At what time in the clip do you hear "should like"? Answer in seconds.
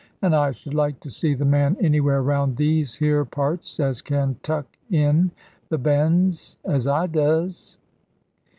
0.49-0.99